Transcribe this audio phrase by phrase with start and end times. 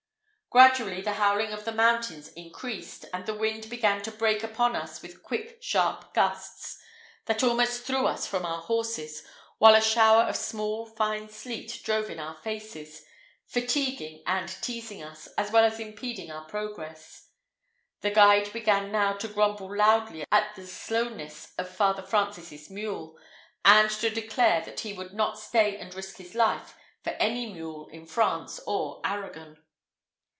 [0.53, 5.01] Gradually the howling of the mountains increased, and the wind began to break upon us
[5.01, 6.77] with quick sharp gusts,
[7.23, 9.23] that almost threw us from our horses,
[9.59, 13.05] while a shower of small, fine sleet drove in our faces,
[13.45, 17.29] fatiguing and teasing us, as well as impeding our progress.
[18.01, 23.17] The guide began now to grumble loudly at the slowness of Father Francis's mule,
[23.63, 27.87] and to declare that he would not stay and risk his life for any mule
[27.93, 29.57] in France or Arragon.